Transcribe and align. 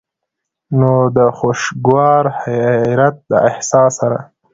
نو 0.79 0.93
د 1.17 1.19
خوشګوار 1.37 2.23
حېرت 2.41 3.15
د 3.29 3.31
احساس 3.49 3.91
سره 4.01 4.17